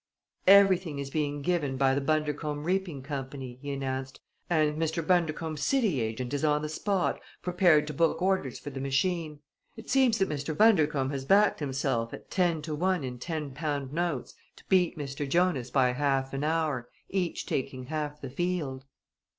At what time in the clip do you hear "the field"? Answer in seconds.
18.21-18.85